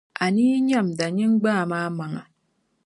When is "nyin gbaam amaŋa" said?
1.15-2.21